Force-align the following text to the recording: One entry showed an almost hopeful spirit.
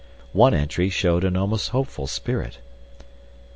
One 0.33 0.55
entry 0.55 0.89
showed 0.89 1.23
an 1.23 1.37
almost 1.37 1.69
hopeful 1.69 2.07
spirit. 2.07 2.57